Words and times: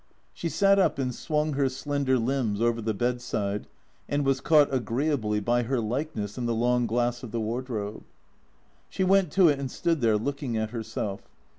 She 0.33 0.49
sat 0.49 0.79
up 0.79 0.97
and 0.97 1.13
swung 1.13 1.53
her 1.53 1.69
slender 1.69 2.17
limbs 2.17 2.59
over 2.59 2.81
the 2.81 2.95
bed 2.95 3.21
side, 3.21 3.67
and 4.09 4.25
was 4.25 4.41
caught, 4.41 4.73
agreeably, 4.73 5.39
by 5.39 5.61
her 5.61 5.79
likeness 5.79 6.39
in 6.39 6.47
the 6.47 6.55
long 6.55 6.87
glass 6.87 7.21
of 7.21 7.29
the 7.31 7.39
wardrobe. 7.39 8.03
She 8.89 9.03
went 9.03 9.31
to 9.33 9.47
it 9.47 9.59
and 9.59 9.69
stood 9.69 10.01
there, 10.01 10.17
looking 10.17 10.57
at 10.57 10.71
herself. 10.71 11.29